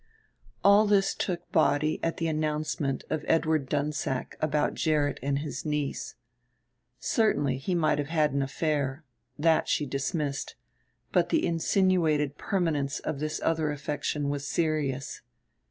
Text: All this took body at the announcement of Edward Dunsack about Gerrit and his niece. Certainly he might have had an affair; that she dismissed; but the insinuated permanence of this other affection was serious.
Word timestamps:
All 0.63 0.87
this 0.87 1.13
took 1.13 1.51
body 1.51 1.99
at 2.03 2.17
the 2.17 2.25
announcement 2.27 3.03
of 3.11 3.23
Edward 3.27 3.69
Dunsack 3.69 4.35
about 4.41 4.73
Gerrit 4.73 5.19
and 5.21 5.37
his 5.37 5.63
niece. 5.63 6.15
Certainly 6.97 7.59
he 7.59 7.75
might 7.75 7.99
have 7.99 8.07
had 8.09 8.31
an 8.33 8.41
affair; 8.41 9.03
that 9.37 9.67
she 9.69 9.85
dismissed; 9.85 10.55
but 11.11 11.29
the 11.29 11.45
insinuated 11.45 12.39
permanence 12.39 12.97
of 12.99 13.19
this 13.19 13.39
other 13.43 13.69
affection 13.71 14.27
was 14.29 14.47
serious. 14.47 15.21